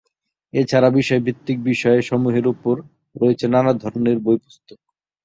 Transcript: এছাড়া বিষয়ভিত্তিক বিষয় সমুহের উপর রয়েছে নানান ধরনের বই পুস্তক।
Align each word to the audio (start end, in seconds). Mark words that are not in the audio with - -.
এছাড়া 0.53 0.89
বিষয়ভিত্তিক 0.97 1.57
বিষয় 1.63 1.99
সমুহের 2.01 2.45
উপর 2.53 2.75
রয়েছে 3.15 3.45
নানান 3.47 3.75
ধরনের 3.77 4.17
বই 4.19 4.37
পুস্তক। 4.43 4.79